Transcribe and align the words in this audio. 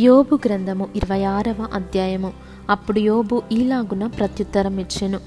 యోబు 0.00 0.38
గ్రంథము 0.46 0.88
ఇరవై 0.96 1.24
ఆరవ 1.24 1.68
అధ్యాయము. 1.74 2.32
అప్పుడు 2.70 2.98
యోబు 2.98 3.42
ఈలాగున 3.52 4.06
ప్రత్యుత్తరం 4.06 4.78
ఇచ్చెను 4.78 5.20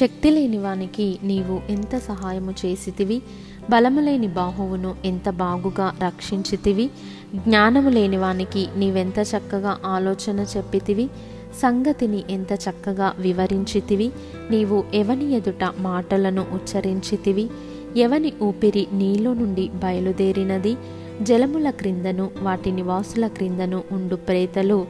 శక్తి 0.00 0.30
లేని 0.30 0.58
వానికి 0.58 1.18
నీవు 1.22 1.72
ఎంత 1.72 1.98
సహాయము 1.98 2.50
చేసితివి? 2.50 3.22
బలము 3.70 4.00
లేని 4.00 4.26
బాహువును 4.26 4.94
ఎంత 5.04 5.30
బాగుగా 5.30 5.94
రక్షించితివి? 6.04 6.90
జ్ఞానము 7.34 7.88
లేని 7.88 8.16
వానికి 8.16 8.68
నీవెంత 8.76 9.18
చక్కగా 9.18 9.78
ఆలోచన 9.86 10.46
చెప్పితివి? 10.56 11.08
సంగతిని 11.62 12.24
ఎంత 12.30 12.52
చక్కగా 12.52 13.12
వివరించితివి? 13.18 14.12
నీవు 14.50 14.84
ఎవని 14.94 15.32
ఎదుట 15.32 15.72
మాటలను 15.78 16.46
ఉచ్చరించితివి? 16.52 17.50
ఎవని 17.96 18.32
ఊపిరి 18.42 18.86
నీలో 18.92 19.34
నుండి 19.34 19.68
బయలుదేరినది? 19.74 20.76
జలముల 21.22 21.70
క్రిందను 21.70 22.30
వాటి 22.42 22.72
నివాసుల 22.72 23.26
క్రిందను 23.26 23.82
ఉండు 23.92 24.16
ప్రేతలు 24.16 24.86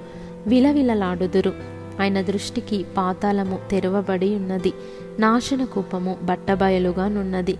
విలవిలలాడుదురు. 0.46 1.52
ఆయన 2.00 2.20
దృష్టికి 2.20 2.84
పాతాళము 2.96 3.58
తెరవబడి 3.70 4.34
ఉన్నది 4.34 4.72
నాశన 5.18 5.64
కూపము 5.64 6.16
బట్టబయలుగానున్నది. 6.22 7.56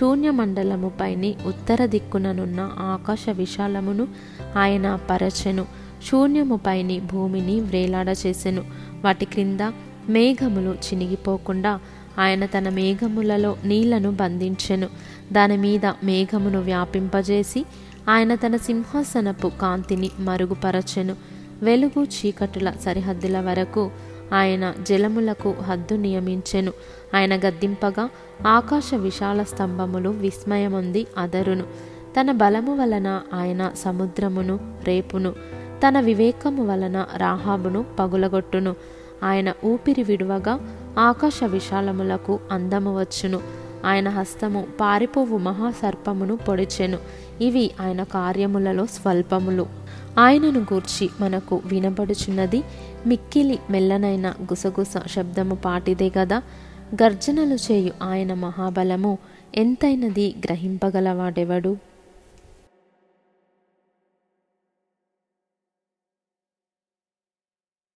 శూన్యమండలముపైని 0.00 1.34
ఉత్తర 1.46 1.86
దిక్కుననున్న 1.86 2.70
ఆకాశ 2.78 3.26
విశాలమును 3.32 4.08
ఆయన 4.56 5.00
పరచెను. 5.10 5.66
శూన్యము 6.10 6.60
పైని 6.66 7.00
భూమిని 7.00 7.60
వ్రేలాడ 7.60 8.08
చేసెను 8.26 8.64
వాటి 9.04 9.24
క్రింద 9.24 9.60
మేఘములు 10.08 10.70
చినిగిపోకుండా 10.70 11.80
ఆయన 12.18 12.46
తన 12.46 12.68
మేఘములలో 12.68 13.56
నీళ్ళను 13.64 14.10
బంధించెను. 14.10 14.88
దాని 15.32 15.56
మీద 15.56 15.86
మేఘమును 15.86 16.60
వ్యాపింపజేసి 16.60 17.64
ఆయన 18.08 18.34
తన 18.34 18.56
సింహాసనపు 18.56 19.50
కాంతిని 19.60 20.10
మరుగుపరచెను. 20.18 21.16
వెలుగు 21.62 22.04
చీకటుల 22.04 22.72
సరిహద్దుల 22.84 23.40
వరకు 23.40 23.90
ఆయన 24.32 24.74
జలములకు 24.82 25.50
హద్దు 25.50 25.94
నియమించెను. 25.94 26.72
ఆయన 27.14 27.36
గద్దింపగా 27.36 28.10
ఆకాశ 28.46 28.94
విశాల 28.94 29.42
స్తంభములు 29.42 30.08
విస్మయముంది 30.08 31.06
అదరును. 31.18 31.64
తన 32.20 32.32
బలము 32.32 32.76
వలన 32.76 33.20
ఆయన 33.34 33.72
సముద్రమును 33.76 34.60
రేపును. 34.84 35.34
తన 35.88 36.00
వివేకము 36.00 36.66
వలన 36.66 37.06
రాహాబును 37.16 37.84
పగులగొట్టును. 37.98 38.76
ఆయన 39.22 39.52
ఊపిరి 39.64 40.02
విడువగా 40.02 40.76
ఆకాశ 40.98 41.44
విశాలములకు 41.44 42.40
అందము 42.50 43.00
వచ్చును. 43.00 43.59
ఆయన 43.84 44.08
హస్తము 44.08 44.66
పారిపోవు 44.80 45.38
మహాసర్పమును 45.38 46.36
పొడిచెను. 46.36 46.98
ఇవి 47.40 47.70
ఆయన 47.80 48.02
కార్యములలో 48.02 48.86
స్వల్పములు. 48.86 49.66
ఆయనను 50.18 50.60
గూర్చి 50.60 51.10
మనకు 51.20 51.62
వినబడుచున్నది 51.64 52.62
మిక్కిలి 53.06 53.58
మెల్లనైన 53.70 54.34
గుసగుస 54.42 54.94
శబ్దము 55.06 55.54
పాటిదే 55.54 56.12
గదా. 56.18 56.42
గర్జనలు 57.02 57.72
చేయు 57.72 57.92
ఆయన 58.02 58.34
మహాబలము 58.34 59.18
ఎంతైనది 59.54 60.34
గ్రహింపగలవాడెవడు? 60.44 61.76